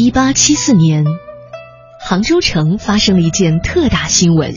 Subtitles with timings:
[0.00, 1.04] 一八七四年，
[2.00, 4.54] 杭州城发生了一件特大新闻：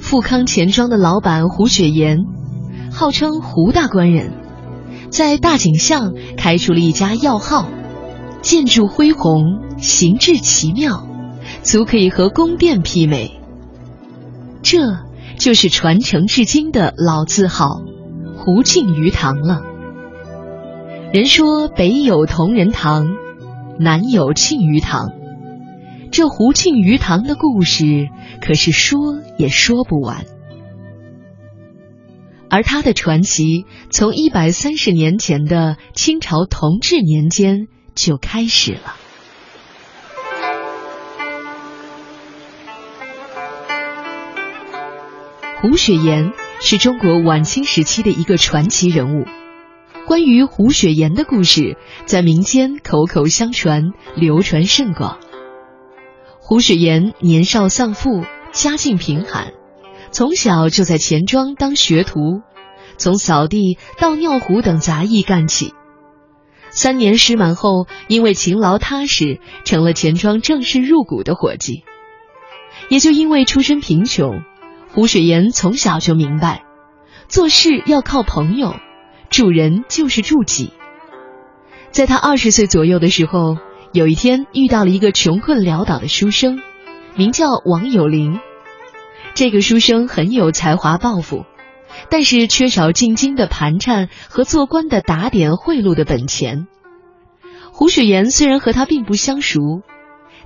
[0.00, 2.20] 富康钱庄的老板胡雪岩，
[2.90, 4.32] 号称胡大官人，
[5.10, 7.68] 在大井巷开出了一家药号，
[8.40, 11.06] 建筑恢宏，形制奇妙，
[11.62, 13.38] 足可以和宫殿媲美。
[14.62, 14.78] 这
[15.36, 17.82] 就是传承至今的老字号——
[18.40, 19.60] 胡庆余堂了。
[21.12, 23.08] 人说北有同仁堂，
[23.78, 25.12] 南有庆余堂。
[26.10, 28.08] 这胡庆余堂的故事
[28.40, 28.98] 可是说
[29.36, 30.24] 也说不完。
[32.50, 38.96] 而他的传奇从一百三十年前的清朝同治年间就开始了。
[45.60, 49.37] 胡雪岩是中国晚清时期的一个传奇人物。
[50.08, 51.76] 关于胡雪岩的故事，
[52.06, 55.18] 在民间口口相传，流传甚广。
[56.40, 59.52] 胡雪岩年少丧父，家境贫寒，
[60.10, 62.40] 从小就在钱庄当学徒，
[62.96, 65.74] 从扫地、倒尿壶等杂役干起。
[66.70, 71.84] 三年师满后，因为勤劳踏实，成了钱庄正式入股的伙计。
[72.88, 74.40] 也就因为出身贫穷。
[74.90, 76.64] 胡雪岩从小就明白，
[77.28, 78.74] 做事要靠朋友，
[79.30, 80.72] 助人就是助己。
[81.90, 83.56] 在他二十岁左右的时候，
[83.92, 86.60] 有一天遇到了一个穷困潦倒的书生，
[87.16, 88.40] 名叫王有龄。
[89.34, 91.44] 这个书生很有才华抱负，
[92.10, 96.66] 但是缺少进京的盘缠和做官的打点贿赂的本钱。
[97.72, 99.82] 胡雪岩虽然和他并不相熟。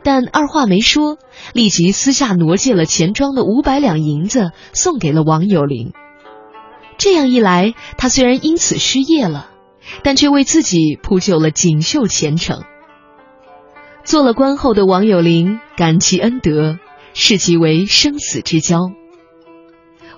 [0.05, 1.17] 但二话没说，
[1.55, 5.93] 立即私下挪借了钱庄的五百两银子，送给了王有龄。
[7.03, 9.51] 这样一来，他虽然因此失业了，
[10.05, 12.63] 但却为自己铺就了锦绣前程。
[14.05, 16.79] 做了官后的王有龄感其恩德，
[17.13, 18.93] 视其为生死之交。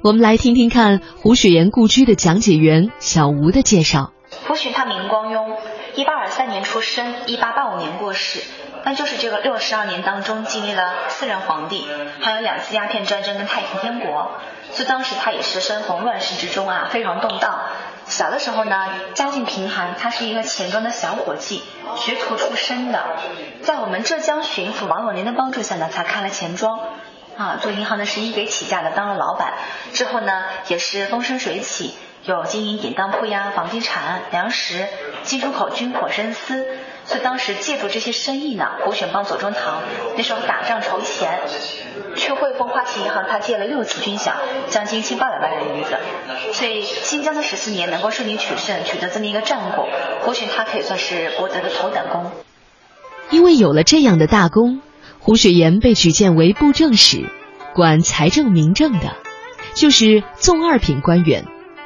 [0.02, 4.12] 我们来听听看胡雪岩故居的讲解员小吴的介绍。
[4.46, 5.56] 胡雪他名光雍，
[5.96, 8.40] 一八二三年出生，一八八五年过世。
[8.84, 11.88] 那就是这个六十二年当中经历了四任皇帝，
[12.20, 14.32] 还有两次鸦片战争跟太平天国，
[14.72, 17.60] 所以当时他也是身逢乱世之中啊，非常动荡。
[18.06, 21.62] 小的时候呢，家境贫寒，他是一个钱庄的小伙计，
[21.96, 23.02] 学徒出身的，
[23.62, 26.78] 在我们浙江巡抚王有龄的帮助下呢，才开了钱庄。
[27.38, 29.54] 啊，做银行的是一给起家的，当了老板
[29.94, 34.86] 之后呢，也是风生水起，有经营典当铺呀、房地产、粮食、
[35.24, 36.78] 进出口军火生丝。
[37.06, 39.82] 所以当时借助这些生意呢，胡选帮左宗棠
[40.16, 41.40] 那时候打仗筹钱，
[42.16, 44.32] 去汇丰花旗银行，他借了六次军饷，
[44.68, 45.98] 将近近八百万人银子。
[46.52, 49.86] 所以新疆的十四年能够顺利取胜，取得这么一个战果，
[50.22, 52.32] 胡选他可以算是博得了头等功。
[53.30, 54.80] 因为有了这样的大功，
[55.18, 57.28] 胡雪岩被举荐为布政使，
[57.74, 59.14] 管财政民政的，
[59.74, 61.44] 就是纵二品官员，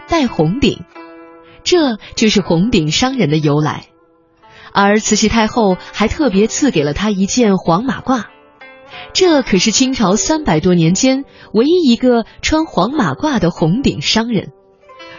[0.09, 0.85] 戴红顶，
[1.65, 3.87] 这就是红顶商人的由来。
[4.73, 8.25] 而慈禧太后还特别赐给了他一件黄马褂，
[9.13, 14.53] 这可是清朝三百多年间唯一一个穿黄马褂的红顶商人，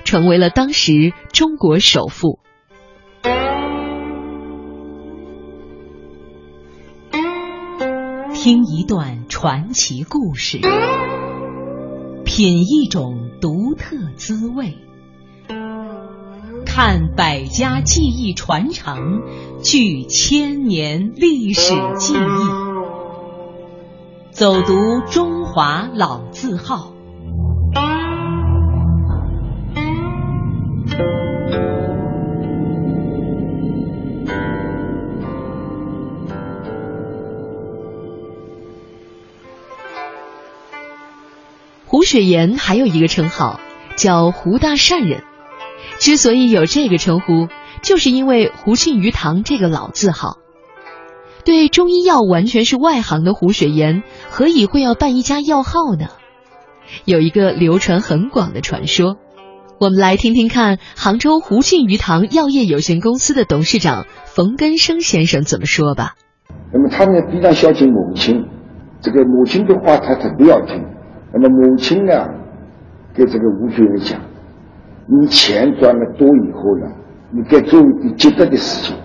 [0.06, 2.40] 成为了当时中国首富。
[8.34, 10.60] 听一段传奇故事，
[12.24, 14.78] 品一种独特滋味。
[16.72, 19.24] 看百家技艺传承，
[19.64, 22.20] 聚千年历史记忆，
[24.30, 26.94] 走读中华老字号。
[41.88, 43.60] 胡雪岩还有一个称号，
[43.98, 45.24] 叫胡大善人。
[46.00, 47.50] 之所以有这个称呼，
[47.84, 50.38] 就是因为胡庆余堂这个老字号。
[51.46, 56.08] 对中医药完全是外行的胡雪岩，何以会要办一家药号呢？
[57.06, 59.18] 有一个流传很广的传说，
[59.80, 66.16] 我们来听听看杭州胡庆余堂药业有限公司的董事长冯根生先生怎么说吧。
[66.72, 68.46] 那么他呢非常孝敬母亲，
[69.02, 70.82] 这个母亲的话他特别要听。
[71.34, 72.14] 那么母亲呢，
[73.14, 74.29] 给这个吴雪岩讲。
[75.12, 76.86] 你钱赚了多以后呢，
[77.32, 78.96] 你该做一点积德的事情。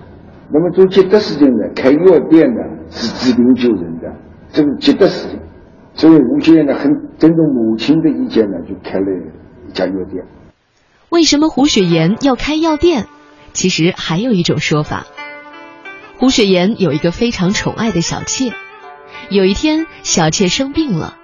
[0.51, 2.61] 那么做积德事情呢，开药店呢
[2.91, 4.13] 是治病救人的，
[4.49, 5.39] 这个积德事情。
[5.93, 9.05] 所以吴先生呢很尊重母亲的意见呢，就开了
[9.67, 10.23] 一家药店。
[11.09, 13.05] 为什么胡雪岩要开药店？
[13.53, 15.05] 其实还有一种说法，
[16.19, 18.51] 胡雪岩有一个非常宠爱的小妾，
[19.29, 21.15] 有一天小妾生病了，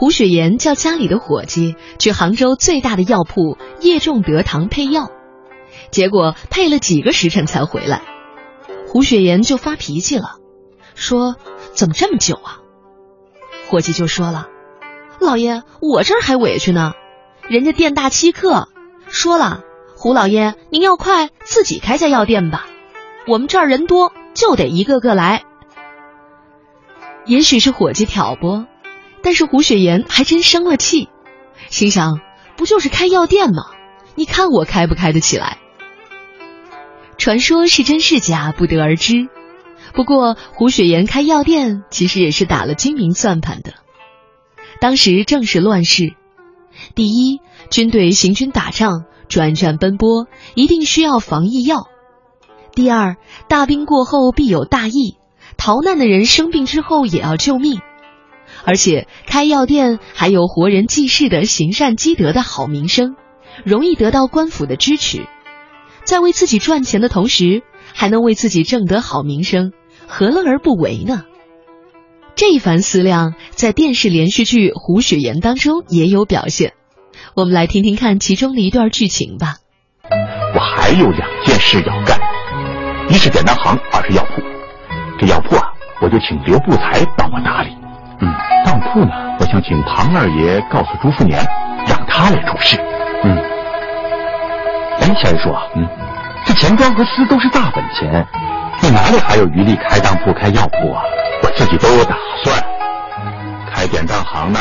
[0.00, 5.10] 胡雪岩叫家里的伙计去杭州最大的药铺叶仲德堂配药，
[5.90, 8.00] 结果配了几个时辰才回来，
[8.88, 10.38] 胡雪岩就发脾气了，
[10.94, 11.36] 说
[11.74, 12.60] 怎么这么久啊？
[13.68, 14.46] 伙计就说了，
[15.20, 16.94] 老爷我这儿还委屈呢，
[17.46, 18.68] 人家店大欺客，
[19.06, 19.60] 说了
[19.98, 22.64] 胡老爷您要快自己开家药店吧。
[23.28, 25.44] 我们这儿人多，就得一个个来。
[27.26, 28.64] 也许是伙计挑拨，
[29.22, 31.08] 但是胡雪岩还真生了气，
[31.68, 32.20] 心想：
[32.56, 33.66] 不就是开药店吗？
[34.14, 35.58] 你看我开不开得起来？
[37.18, 39.28] 传说是真是假，不得而知。
[39.92, 43.74] 不过胡雪岩开药店，其实也是打了精明算盘的。
[44.80, 46.14] 当时正是乱世，
[46.94, 47.40] 第一，
[47.70, 51.88] 军队行军打仗，转战奔波，一定需要防疫药。
[52.74, 53.16] 第二，
[53.48, 55.16] 大兵过后必有大疫，
[55.56, 57.80] 逃难的人生病之后也要救命，
[58.64, 63.16] 而且开药店还有活人济世的行善积德的好名声，
[63.64, 65.26] 容易得到官府的支持，
[66.04, 67.62] 在为自己赚钱的同时，
[67.94, 69.72] 还能为自己挣得好名声，
[70.06, 71.24] 何乐而不为呢？
[72.36, 76.72] 这一番思量在电视连续剧《胡雪岩》当中也有表现，
[77.34, 79.56] 我们来听听看其中的一段剧情吧。
[80.54, 82.18] 我还有两件事要干。
[83.08, 84.40] 一是典当行，二是药铺。
[85.18, 87.70] 这药铺啊，我就请刘步才帮我打理。
[88.20, 88.34] 嗯，
[88.64, 91.38] 当铺呢，我想请庞二爷告诉朱福年，
[91.86, 92.78] 让他来主事。
[93.24, 93.36] 嗯。
[95.00, 95.88] 哎，小爷说啊，嗯，
[96.44, 98.26] 这钱庄和丝都是大本钱，
[98.82, 101.02] 你哪里还有余力开当铺、开药铺啊？
[101.42, 102.62] 我自己都有打算。
[103.72, 104.60] 开典当行呢，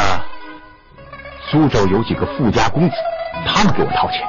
[1.50, 2.96] 苏州有几个富家公子，
[3.46, 4.22] 他们给我掏钱。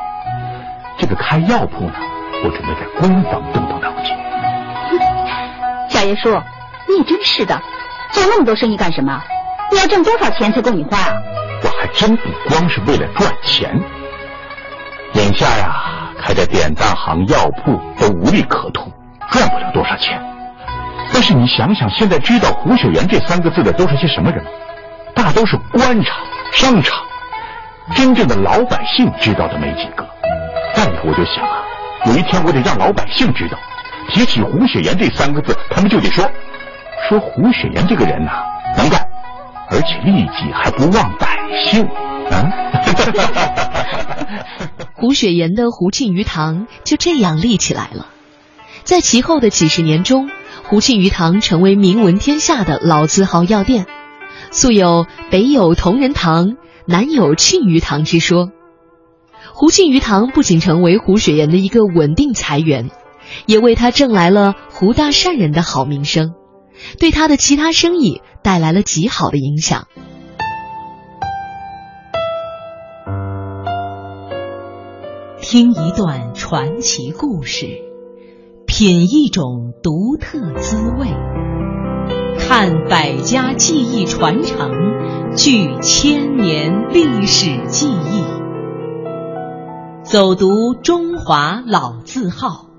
[0.99, 1.95] 这个开药铺呢？
[2.43, 4.17] 我准备在官房动动脑筋。
[5.91, 6.31] 小爷叔，
[6.89, 7.61] 你也真是的，
[8.13, 9.23] 做那么多生意干什么？
[9.71, 11.15] 你要挣多少钱才够你花啊？
[11.63, 13.81] 我还真不光是为了赚钱。
[15.15, 18.93] 眼下呀，开的典当行、药铺都无利可图，
[19.31, 20.21] 赚不了多少钱。
[21.13, 24.45] 但是你想想，现在知道胡雪岩这三个字的都是些什么人？
[25.15, 26.17] 大都是官场、
[26.53, 26.99] 商场，
[27.95, 30.07] 真正的老百姓知道的没几个。
[30.75, 31.59] 再以后我就想啊。
[32.07, 33.59] 有一天，我得让老百姓知道，
[34.09, 36.25] 提起胡雪岩这三个字，他们就得说，
[37.09, 38.31] 说胡雪岩这个人呐，
[38.77, 39.09] 能干，
[39.71, 41.27] 而且利己还不忘百
[41.65, 41.85] 姓。
[42.31, 42.53] 啊！
[44.95, 48.07] 胡雪岩的胡庆余堂就这样立起来了。
[48.85, 50.31] 在其后的几十年中，
[50.65, 53.87] 胡庆余堂成为名闻天下的老字号药店，
[54.51, 56.57] 素有北有同仁堂，
[56.87, 58.51] 南有庆余堂之说。
[59.53, 62.91] 胡庆余堂不仅成为胡雪岩的一个稳定财源，
[63.47, 66.35] 也为他挣来了胡大善人的好名声，
[66.99, 69.87] 对他的其他生意带来了极好的影响。
[75.43, 77.67] 听一段传奇故事，
[78.67, 81.09] 品一种独特滋味，
[82.39, 84.71] 看百家技艺传承，
[85.37, 88.25] 聚千年历史记忆。
[90.05, 92.70] 走读中华老字号。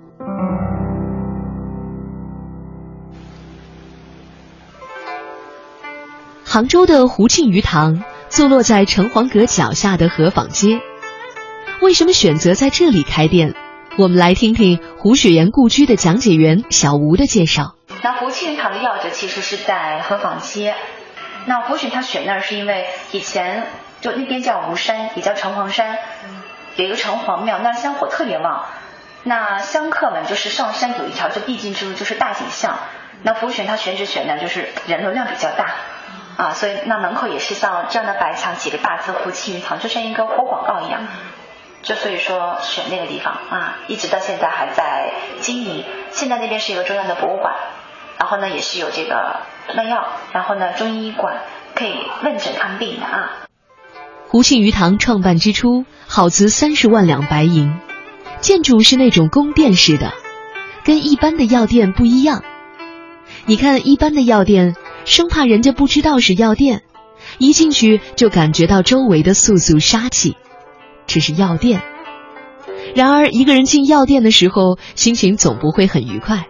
[6.52, 10.82] 杭州的胡庆余堂坐落在城隍阁脚下的河坊街。
[11.82, 13.56] 为什么选择在这里开店？
[13.98, 17.76] 我们来听听胡雪岩故居的讲解员小吴的介绍。
[18.02, 20.76] 那胡庆余堂的要址其实是在河坊街。
[21.46, 23.68] 那胡雪他选那儿是因为以前
[24.02, 26.00] 就那边叫吴山，也叫城隍山。
[26.76, 28.66] 有一个城隍庙，那香火特别旺。
[29.24, 32.78] 那香客们就是上山有一条就必经之路，就是大井巷。
[33.24, 35.76] 那服务选他选址选的就是人流量比较大
[36.38, 41.08] 啊，所以那门口也是像这样的白墙，几个大字“胡庆余堂”，就像一个活广告一样。
[41.84, 45.84] 就所以说选那个地方啊，一直到现在还在经营。
[46.12, 47.56] 现在那边是一个中央的博物馆，
[48.20, 49.42] 然后呢也是有这个
[49.76, 51.38] 卖药，然后呢中医馆
[51.74, 53.32] 可以问诊看病的啊。
[54.28, 57.76] 胡庆余堂创办之初，耗资三十万两白银，
[58.42, 60.14] 建筑是那种宫殿式的，
[60.86, 62.44] 跟一般的药店不一样。
[63.46, 66.84] 你看，一般的药店生怕人家不知道是药店，
[67.38, 70.36] 一进去就感觉到周围的肃肃杀气。
[71.08, 71.82] 这是药店。
[72.96, 76.48] 然而，一个人进药店的时候，心情总不会很愉快。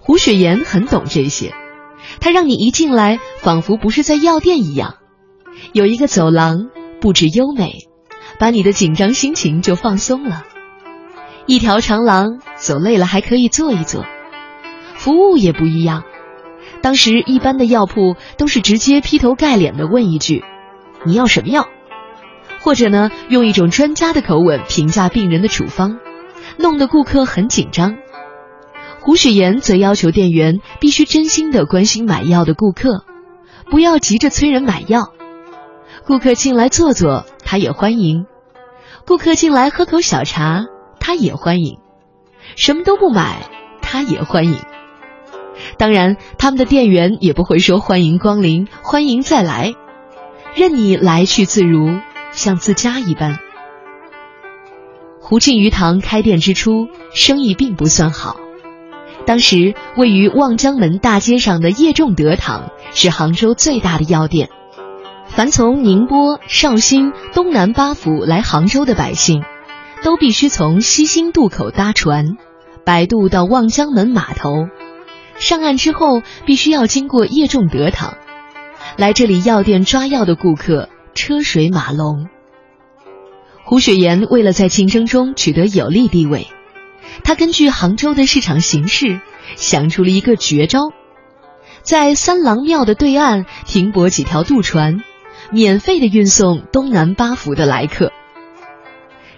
[0.00, 1.54] 胡雪岩很懂这些，
[2.20, 4.96] 他让你一进来，仿佛不是在药店一样，
[5.72, 6.68] 有一个走廊。
[7.00, 7.88] 布置优美，
[8.38, 10.44] 把你的紧张心情就放松了。
[11.46, 14.06] 一条长廊，走累了还可以坐一坐。
[14.94, 16.04] 服务也不一样。
[16.82, 20.44] 当时一般的药铺都是直接劈头盖脸的问一句
[21.06, 21.68] ：“你要什么药？”
[22.60, 25.98] 或者呢，用一种专家的口吻评价病人的处方，
[26.58, 27.96] 弄得顾客很紧张。
[29.00, 33.04] 胡雪岩则要求店员必须真心的关心买药的顾客，
[33.70, 35.12] 不要急着催人买药。
[36.06, 38.26] 顾客进来坐坐，他也欢迎；
[39.06, 40.66] 顾客进来喝口小茶，
[41.00, 41.78] 他也欢迎；
[42.56, 43.48] 什么都不买，
[43.80, 44.56] 他也欢迎。
[45.76, 49.74] 当然，他们的店员也不会说欢迎光临、欢迎再来，
[50.54, 52.00] 任你来去自如，
[52.32, 53.38] 像自家一般。
[55.20, 58.36] 胡庆余堂开店之初，生意并不算好。
[59.24, 64.50] 当时位于望江门大街上的叶仲德堂是杭州最大的药店。
[65.28, 69.42] 凡从宁波、绍兴、东南八府来杭州的百姓，
[70.02, 72.36] 都必须从西兴渡口搭船，
[72.84, 74.66] 摆渡到望江门码头。
[75.42, 78.16] 上岸之后，必须要经过叶仲德堂。
[78.96, 82.28] 来这里药店抓药的顾客车水马龙。
[83.64, 86.46] 胡雪岩为了在竞争中取得有利地位。
[87.24, 89.20] 他根据杭州的市场形势，
[89.56, 90.92] 想出了一个绝招，
[91.82, 95.02] 在三郎庙的对岸停泊几条渡船，
[95.50, 98.12] 免费的运送东南八府的来客。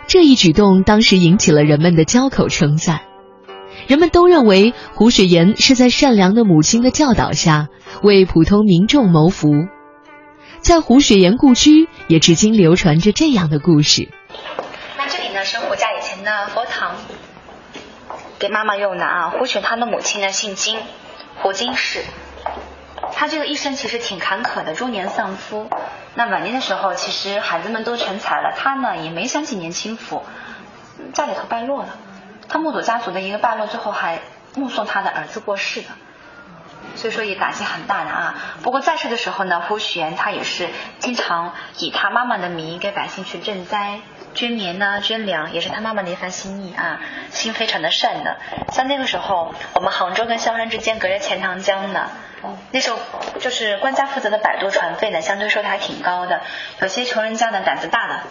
[0.07, 3.01] 这一举动当时引起了人们的交口称赞，
[3.87, 7.69] 人们都认为胡雪岩是在善良的母亲的教导下
[8.03, 9.67] 为普通民众谋福。
[10.61, 14.09] 在胡雪岩故居，也至今流传着这样的故事。
[14.97, 16.95] 那这里呢，是胡家以前的佛堂。
[18.39, 20.79] 给妈妈用的啊，胡雪他的母亲呢姓金，
[21.37, 22.01] 胡金氏。
[23.13, 25.69] 她这个一生其实挺坎坷的，中年丧夫。
[26.15, 30.23] 那晚年的时候，其实孩子们都成才了，她呢也没享几年清福，
[31.13, 31.99] 家里头败落了。
[32.49, 34.21] 他目睹家族的一个败落，最后还
[34.55, 35.89] 目送他的儿子过世的，
[36.97, 38.35] 所以说也打击很大的啊。
[38.63, 44.01] 不过在世的时候呢，胡雪岩他也是经常以他妈妈的名义给百姓去赈灾。
[44.35, 46.99] 捐棉呐，捐粮也是他妈妈的一番心意啊，
[47.31, 48.37] 心非常的善的。
[48.73, 52.11] 像那个时候，我们杭州跟萧山之间隔着钱塘江呢，
[52.73, 52.99] 那时候
[53.39, 56.41] 就是官家负责的摆渡船费呢，相对收的还挺高的。
[56.81, 58.23] 有些穷人家呢胆子大的，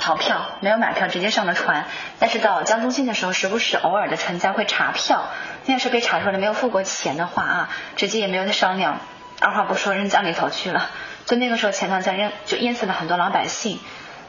[0.00, 1.84] 逃票没有买票直接上了船，
[2.18, 5.26] 但是到江中心的时候，时不时偶尔的船家会查票，
[5.66, 8.98] 要是被查出来没有付过钱的话啊，直接也没有再商量，
[9.40, 10.90] 二话不说扔江里头去了。
[11.26, 13.78] 就那个时候钱塘江淹就淹死了很多老百姓。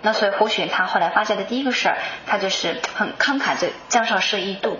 [0.03, 4.79] 那所以胡雪他后来发现的第一个事儿，他就是很慷慨，就江上设一渡，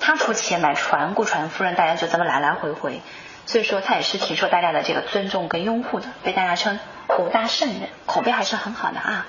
[0.00, 3.02] 他出钱买船雇船夫人，大家就这么来来回回，
[3.44, 9.26] 所以说他也是挺受大家的这个尊重跟拥护的，被大家称胡大圣人，口碑还是很好的啊。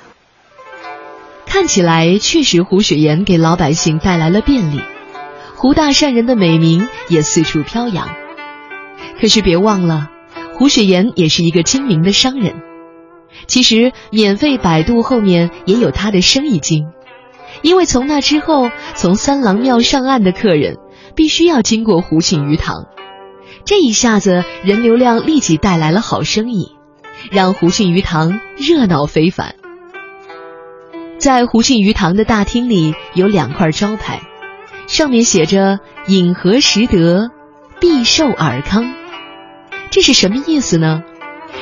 [1.48, 4.82] 看起来确实胡雪岩给老百姓带来了便利，
[5.56, 8.08] 胡大善人的美名也四处飘扬。
[9.20, 10.10] 可是别忘了，
[10.54, 12.54] 胡雪岩也是一个精明的商人。
[13.48, 16.86] 其实，免费摆渡后面也有他的生意经，
[17.62, 20.78] 因为从那之后，从三郎庙上岸的客人
[21.16, 22.86] 必须要经过胡庆余堂，
[23.66, 26.76] 这一下子人流量立即带来了好生意，
[27.32, 29.56] 让胡庆余堂热闹非凡。
[31.20, 34.22] 在胡庆余堂的大厅里有两块招牌，
[34.88, 37.32] 上面写着“饮和食得，
[37.82, 38.94] 必寿尔康”，
[39.90, 41.04] 这是什么意思呢？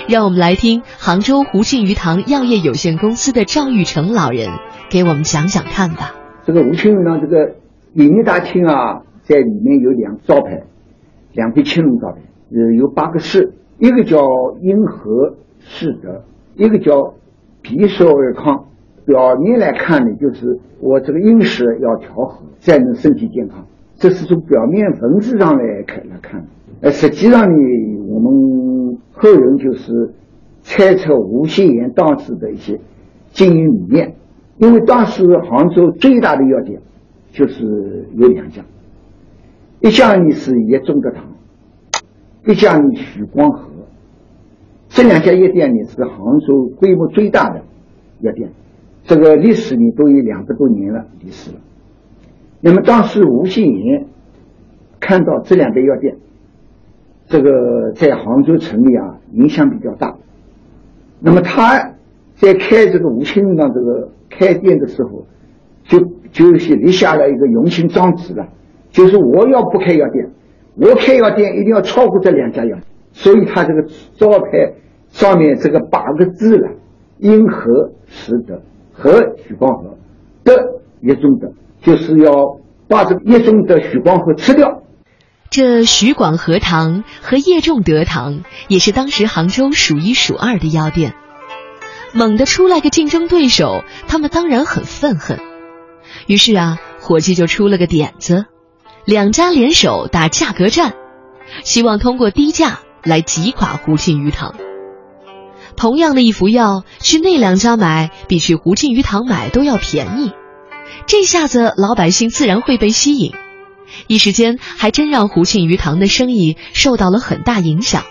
[0.10, 4.50] 让我们来听杭州胡庆余堂药业有限公司的赵玉成老人
[4.90, 6.14] 给我们讲讲看吧。
[6.46, 7.56] 这个胡庆余堂这个
[7.94, 10.64] 营业大厅啊，在里面有两招牌，
[11.32, 12.20] 两块青龙招牌，
[12.52, 14.20] 呃，有八个字，一个叫
[14.62, 17.14] 因和适德，一个叫
[17.62, 18.66] 必寿尔康。
[19.06, 23.66] 表面来看呢，就是我这个饮食要调和，才能身体健康。
[23.96, 26.46] 这是从表面文字上来看来看，
[26.82, 27.56] 而，实际上呢，
[28.10, 28.76] 我们。
[29.18, 30.14] 后人就是
[30.62, 32.82] 猜测吴谢岩当时的一些
[33.32, 34.16] 经营理念，
[34.58, 36.82] 因为当时杭州最大的药店
[37.32, 38.62] 就是有两家，
[39.80, 41.24] 一家呢是叶中德堂，
[42.46, 43.70] 一家呢许光和，
[44.90, 47.62] 这两家药店呢是杭州规模最大的
[48.20, 48.50] 药店，
[49.06, 51.58] 这个历史呢都有两百多年了历史了。
[52.62, 54.06] 那么当时吴谢岩
[55.00, 56.18] 看到这两家药店。
[57.28, 60.16] 这个在杭州城里啊，影响比较大。
[61.20, 61.94] 那么他
[62.36, 65.26] 在开这个吴庆余堂这个开店的时候，
[65.86, 66.00] 就
[66.32, 68.50] 就是立下了一个永兴庄旨了，
[68.92, 70.30] 就是我要不开药店，
[70.76, 72.78] 我开药店一定要超过这两家药。
[73.12, 74.74] 所以他这个招牌
[75.08, 76.70] 上面这个八个字了：
[77.18, 78.62] 因何使得，
[78.98, 79.98] 和许光和，
[80.44, 80.54] 的
[81.02, 82.32] 叶中德，就是要
[82.88, 84.82] 把这个叶中德、许光和吃掉。
[85.50, 91.14] 这许广和堂和叶仲德堂也是当时杭州数一数二的药店。
[92.14, 95.40] 猛地出来个竞争对手，他们当然很愤恨。
[96.28, 98.46] 于是啊，伙计就出了个点子，
[99.04, 100.94] 两家联手打价格战，
[101.64, 104.56] 希望通过低价来击垮胡庆余堂。
[105.78, 110.32] 同样的一副药，去那两家买比去胡庆余堂买都要便宜，
[111.06, 113.34] 这下子老百姓自然会被吸引。
[114.08, 118.04] 一时间，还真让胡庆余堂的生意受到了很大影响。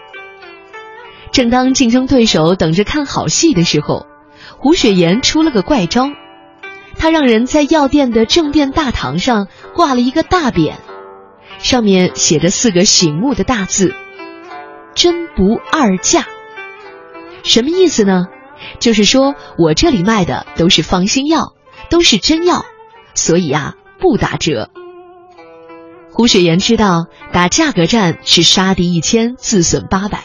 [1.33, 4.06] 正当竞争对手等着看好戏的时候，
[4.59, 6.11] 胡雪岩出了个怪招，
[6.97, 10.75] 他让人在药店的正殿大堂上挂了一个大匾，
[11.59, 13.94] 上面写着四个醒目的大字
[14.94, 16.26] ：“真不二价。”
[17.45, 18.27] 什么意思呢？
[18.81, 21.53] 就是说我这里卖的都是放心药，
[21.91, 22.65] 都是真药，
[23.15, 24.71] 所以啊不打折。
[26.11, 30.25] 胡雪岩知道打价格战是杀敌一千自损八百，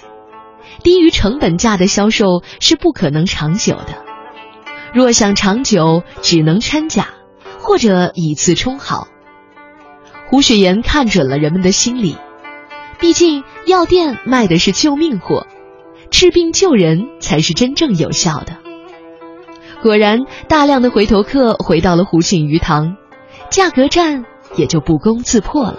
[0.84, 4.04] 低于成本价的销售是不可能长久的。
[4.94, 7.10] 若想长久，只能掺假
[7.60, 9.08] 或者以次充好。
[10.30, 12.16] 胡雪岩看准了人们的心理，
[13.00, 15.48] 毕竟药店卖的是救命货，
[16.12, 18.58] 治病救人才是真正有效的。
[19.82, 22.96] 果然，大量的回头客回到了胡庆余堂，
[23.50, 24.25] 价格战。
[24.56, 25.78] 也就不攻自破了。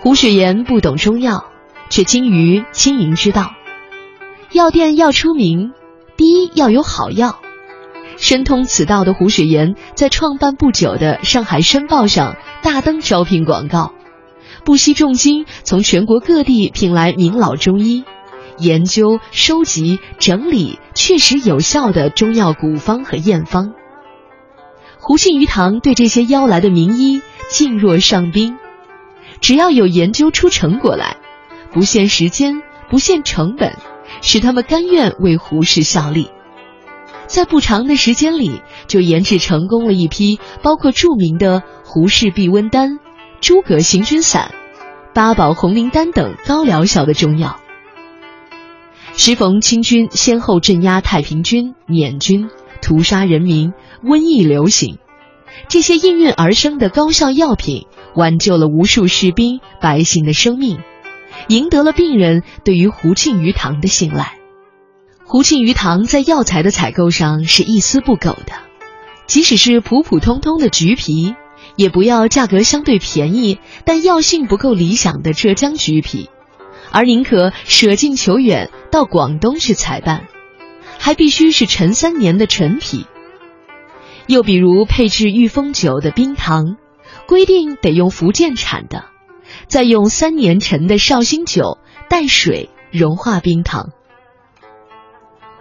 [0.00, 1.44] 胡雪岩不懂中药，
[1.90, 3.50] 却精于经营之道。
[4.50, 5.72] 药店要出名，
[6.16, 7.38] 第一要有好药。
[8.16, 13.92] 深通此道的胡雪岩，在创办不久的《上海申报》上大登招聘广告，
[14.64, 18.04] 不惜重金从全国各地聘来名老中医，
[18.60, 23.72] 研究、收集、整理确实有效的中药古方和验方。
[24.98, 28.58] 胡庆余堂对这些邀来的名医敬若上宾，
[29.40, 31.16] 只要有研究出成果来，
[31.72, 33.76] 不限时间，不限成本，
[34.20, 36.30] 使他们甘愿为胡氏效力。
[37.26, 42.98] 在不长的时间里，就研制成功了一批包括著名的胡氏避瘟丹、
[43.40, 44.52] 诸葛行军散、
[45.14, 47.59] 八宝红灵丹等高疗效的中药。
[49.16, 52.48] 时逢清军先后镇压太平军、捻军。
[52.82, 54.96] 屠杀人民，瘟疫流行，
[55.68, 60.78] 这些应运而生的高效药品，挽救了无数士兵、百姓的生命，
[61.48, 64.32] 赢得了病人对于胡庆余堂的信赖。
[65.26, 68.54] 胡庆余堂在药材的采购上是一丝不苟的，
[69.26, 71.34] 即使是普普通通的橘皮，
[71.76, 76.30] 也不要价格相对便宜但药性不够理想的浙江橘皮，
[76.90, 80.26] 而宁可舍近求远到广东去采办。
[81.02, 83.06] 还必须是陈三年的陈皮。
[84.26, 86.76] 又比如配制御风酒的冰糖，
[87.26, 89.06] 规定得用福建产的，
[89.66, 91.78] 再用三年陈的绍兴酒
[92.10, 93.92] 带水融化冰糖。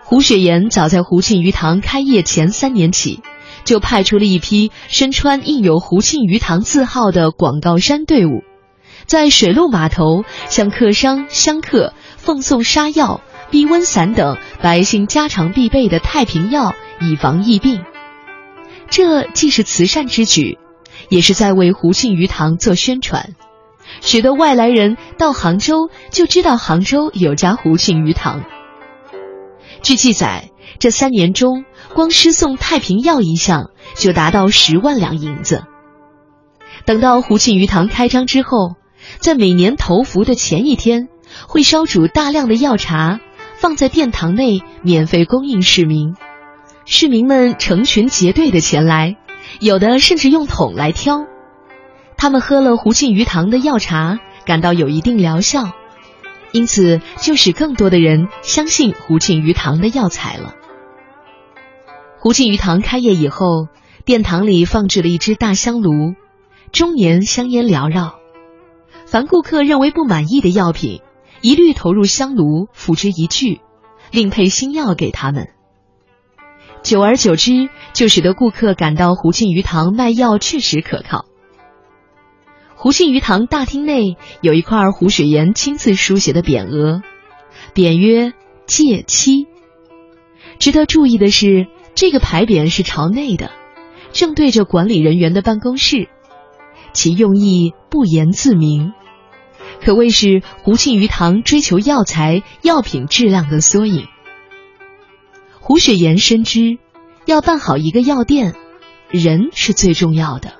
[0.03, 3.21] 胡雪岩早在胡庆余堂开业前三年起，
[3.63, 8.43] 就派出了一批身穿印有胡庆余堂字号的广告衫队伍，
[9.09, 13.21] 在水陆码头向客商香客奉送杀药。
[13.49, 17.83] 避瘟散等百姓家常必备的太平药，以防疫病。
[18.91, 20.59] 这既是慈善之举，
[21.09, 23.33] 也是在为胡庆余堂做宣传，
[24.01, 28.43] 许多外来人到杭州就知道杭州有家胡庆余堂。
[29.81, 35.63] 据记载，这三年中，光施送太平药一项就达到十万两银子。
[36.85, 38.75] 等到胡庆余堂开张之后，
[39.19, 41.07] 在每年头伏的前一天，
[41.47, 43.19] 会烧煮大量的药茶。
[43.57, 46.15] 放在殿堂内，免费供应市民。
[46.85, 49.17] 市民们成群结队的前来，
[49.59, 51.25] 有的甚至用桶来挑。
[52.15, 55.71] 他们喝了胡庆余堂的药茶，感到有一定疗效，
[56.53, 60.55] 因此就使更多的人相信胡庆余堂的药材了。
[62.17, 63.67] 胡庆余堂开业以后，
[64.05, 66.13] 殿堂里放置了一只大香炉，
[66.71, 68.18] 终年香烟缭绕。
[69.09, 71.01] 凡顾客认为不满意的药品。
[71.41, 73.61] 一律投入香炉，付之一炬，
[74.11, 75.47] 另配新药给他们。
[76.83, 81.25] 久而久之，就使得顾客感到胡庆余堂卖药确实可靠。
[82.75, 87.01] 胡庆余堂大厅内有一块胡雪岩亲自书写的匾额，
[87.73, 88.33] 匾曰
[88.67, 89.47] “戒妻”。
[90.59, 93.49] 值得注意的是，这个牌匾是朝内的，
[94.11, 96.09] 正对着管理人员的办公室，
[96.91, 98.91] 其用意不言自明。
[99.83, 104.07] 可谓是胡庆余堂追求药材药品质量的缩影。
[105.59, 106.77] 胡雪岩深知，
[107.25, 108.55] 要办好一个药店，
[109.09, 110.53] 人是最重要的。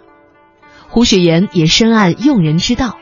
[0.87, 2.97] 胡雪岩也深谙用人之道，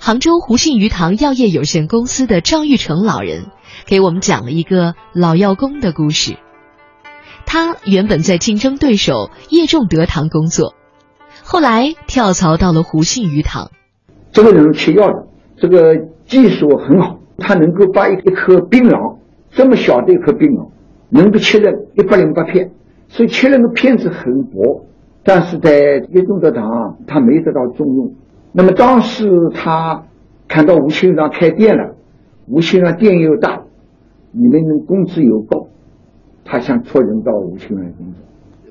[0.00, 3.46] 杭州胡庆余堂药业有限公司的张玉成老人
[3.86, 6.38] 给我们讲了一个老药工的故事。
[7.46, 10.74] 他原本在竞争对手叶仲德堂工作，
[11.42, 13.70] 后来跳槽到了湖信鱼塘。
[14.34, 19.16] 这个人切药的，这个技术很好，他能够把一颗槟榔
[19.50, 20.70] 这么小的一颗槟榔，
[21.08, 22.72] 能够切成一百零八片，
[23.06, 24.84] 所以切那个片子很薄。
[25.22, 28.12] 但是在叶仲德堂，他没得到重用。
[28.50, 30.04] 那么当时他
[30.48, 31.94] 看到吴清源开店了，
[32.48, 33.62] 吴清源店又大，
[34.32, 35.68] 里面的工资又高，
[36.44, 38.14] 他想托人到吴清源工作。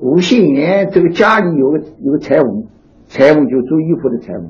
[0.02, 2.66] 吴信言这个家里有个有个裁缝，
[3.08, 4.50] 裁缝就做衣服的裁缝，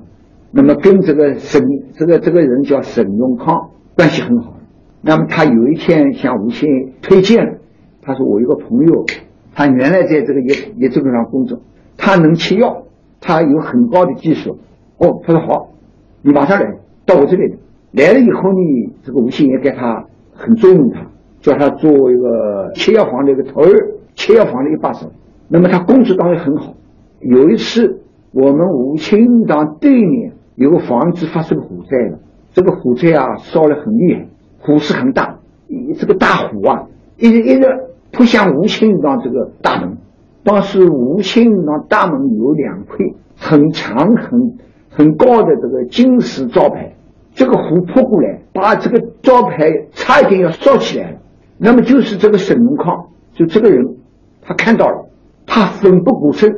[0.56, 1.64] 那么跟这个沈
[1.94, 4.54] 这个这个人叫沈永康关系很好。
[5.02, 6.70] 那么他有一天向吴信
[7.02, 7.58] 推荐了，
[8.04, 9.04] 他说我有个朋友，
[9.56, 11.60] 他原来在这个叶叶仲德上工作，
[11.98, 12.84] 他能切药，
[13.20, 14.60] 他有很高的技术。
[15.00, 15.72] 哦，他说好，
[16.22, 17.56] 你马上来到我这里
[17.92, 18.14] 来。
[18.14, 21.08] 了以后呢，这个吴兴也给他很重用他，
[21.42, 25.12] 叫他做一个切药房的一个头儿，切药房的一把手。
[25.50, 26.76] 那么他工作当然很好。
[27.20, 32.20] 有一次，我们吴清当对面有个房子发生火灾了，
[32.54, 34.28] 这个火灾啊烧得很厉害，
[34.60, 35.40] 火势很大，
[35.98, 36.88] 这个大火啊
[37.18, 37.68] 一直一直
[38.12, 39.98] 扑向吴清堂这个大门。
[40.44, 42.98] 当时吴清堂大门有两块
[43.38, 44.58] 很长很。
[44.96, 46.94] 很高的这个金石招牌，
[47.34, 51.18] 这个火扑过来，把这个招牌差一点要烧起来了。
[51.58, 53.96] 那么就是这个沈荣康，就这个人，
[54.44, 55.10] 他看到了，
[55.48, 56.56] 他奋不顾身，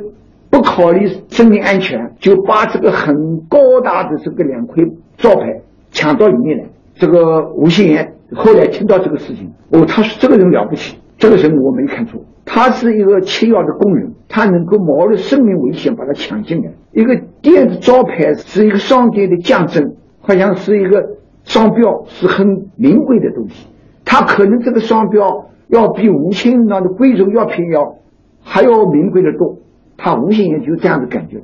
[0.50, 4.84] 不考虑生命安全，就把这个很高大的这个两块
[5.16, 6.64] 招牌抢到里面来。
[6.94, 12.20] 这个吴兴言后来听到这个事情，哦，他说这个人了不起，这个人我没看错。
[12.46, 16.70] 他是一个切药的工人，他能够冒着生命危险把他抢进来。
[16.92, 23.66] 一个店的招牌是一个商店的象征，好像是一个商标，是很名贵的东西。
[24.04, 27.96] 他可能这个商标要比吴兴那的贵重药品要
[28.42, 29.58] 还要名贵的多。
[29.96, 31.40] 他无形也就这样子感觉，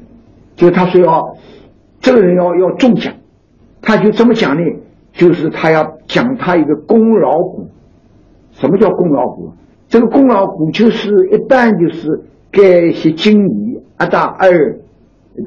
[0.57, 1.37] 就他说要
[2.01, 3.15] 这个人要要中奖，
[3.81, 4.63] 他就这么讲呢，
[5.13, 7.69] 就是他要讲他一个功劳股。
[8.53, 9.53] 什么叫功劳股？
[9.89, 14.79] 这个功劳股就是一旦就是给一些经理一大二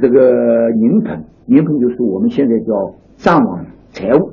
[0.02, 0.22] 这个
[0.70, 4.32] 人捧，人捧就是我们现在叫账网财务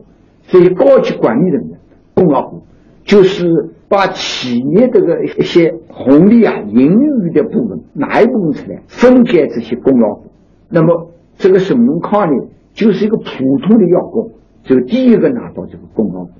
[0.49, 1.79] 这些高级管理人员
[2.15, 2.63] 功劳股，
[3.05, 3.62] 就是
[3.93, 10.31] 把企业这个一些红利啊盈余的部分拿一部分出来分给这些功劳股。
[10.71, 14.31] 那么这个沈永康呢，就是一个普通的药工，
[14.63, 16.31] 就第一个拿到这个功劳股。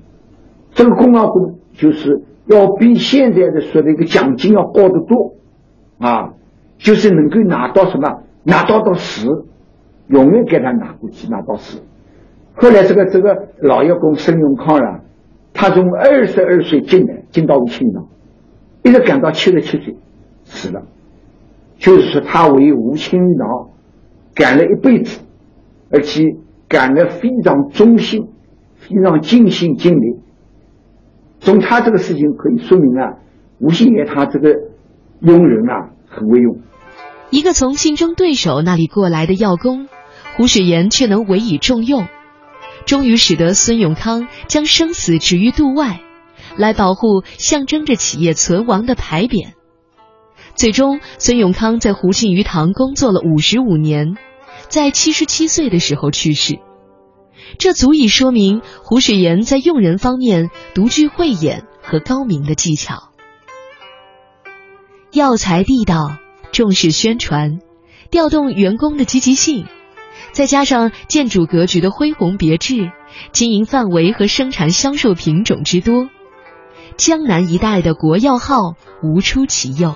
[0.71, 2.23] 这个功劳股就是。
[2.45, 5.35] 要比现在的说的一个奖金要高得多，
[5.97, 6.33] 啊，
[6.77, 9.45] 就是能够拿到什么，拿到到死，
[10.07, 11.79] 永远给他拿过去，拿到死。
[12.53, 14.99] 后来这个这个老药工沈永康啊，
[15.53, 18.07] 他从二十二岁进来，进到吴清堂，
[18.83, 19.95] 一直干到七十七岁
[20.43, 20.83] 死了，
[21.77, 23.69] 就是说他为吴清堂
[24.33, 25.21] 干了一辈子，
[25.91, 26.23] 而且
[26.67, 28.27] 干得非常忠心，
[28.75, 30.19] 非常尽心尽力。
[31.39, 33.19] 从他这个事情可以说明啊，
[33.59, 34.55] 吴兴业他这个
[35.19, 36.57] 用人啊很会用。
[37.29, 39.87] 一个从竞争对手那里过来的药工，
[40.35, 42.05] 胡雪岩却能委以重用，
[42.85, 46.01] 终于使得孙永康将生死置于度外，
[46.57, 49.53] 来保护象征着企业存亡的牌匾。
[50.55, 54.17] 最终，孙永康在胡庆余堂工作了五十五年，
[54.67, 56.59] 在七十七岁的时候去世。
[57.57, 63.09] 这足以说明胡雪岩在用人方面独具慧眼和高明的技巧。
[65.11, 66.17] 药材地道，
[66.51, 67.59] 重视宣传，
[68.09, 69.67] 调动员工的积极性，
[70.33, 72.91] 再加上建筑格局的恢宏别致，
[73.31, 76.09] 经营范围和生产销售品种之多，
[76.97, 79.95] 江南一带的国药号无出其右。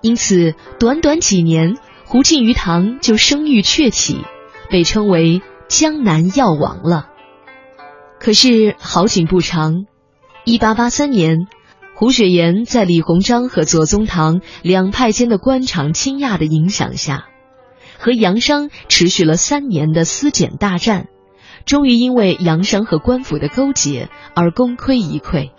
[0.00, 1.76] 因此，短短几年，
[2.06, 4.22] 胡进鱼塘就声誉鹊起，
[4.70, 5.42] 被称为。
[5.68, 7.08] 江南药王了。
[8.20, 9.86] 可是好景不长，
[10.44, 11.48] 一八八三年，
[11.96, 17.26] 胡雪岩在李鸿章和左宗棠两派间的官场倾轧的影响下，
[17.98, 21.08] 和洋商持续了三年的私检大战，
[21.64, 25.50] 终于因为洋商和官府的勾结而功亏一篑。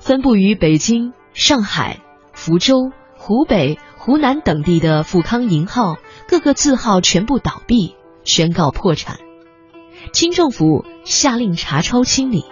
[0.00, 2.00] 分布于北京、上海、
[2.32, 5.96] 福州、湖北、湖南等地的富康银号，
[6.28, 7.94] 各个字号全部倒闭。
[8.24, 9.18] 宣告破产，
[10.14, 12.46] 清政府下令查抄清理。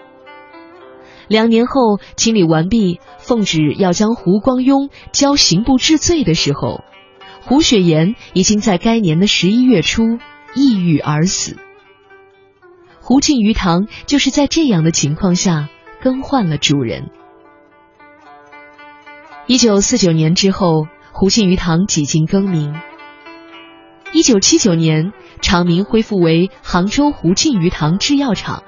[1.29, 6.85] 两年后清理完毕，奉旨要将胡光庸交刑部治罪的时候，
[7.45, 10.19] 胡雪岩已经在该年的十一月初
[10.55, 11.57] 抑郁而死。
[13.01, 15.69] 胡庆余堂就是在这样的情况下
[16.01, 17.11] 更换了主人。
[19.49, 22.75] 一九四九年之后，胡庆余堂几经更名。
[24.13, 28.63] 一九七九年，厂名恢复为杭州胡庆余堂制药厂，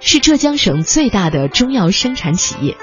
[0.00, 2.76] 是浙江省最大的中药生产企业。